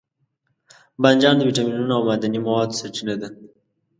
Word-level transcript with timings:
بانجان 1.01 1.35
د 1.37 1.41
ویټامینونو 1.47 1.93
او 1.97 2.03
معدني 2.07 2.39
موادو 2.45 2.77
سرچینه 2.79 3.15
ده. 3.21 3.27